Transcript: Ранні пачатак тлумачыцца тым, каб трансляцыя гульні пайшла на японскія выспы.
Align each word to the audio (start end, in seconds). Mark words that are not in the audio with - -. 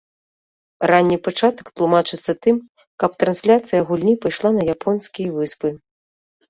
Ранні 0.91 1.17
пачатак 1.27 1.65
тлумачыцца 1.75 2.31
тым, 2.47 2.57
каб 3.05 3.11
трансляцыя 3.25 3.81
гульні 3.93 4.19
пайшла 4.27 4.49
на 4.61 4.69
японскія 4.79 5.29
выспы. 5.37 5.69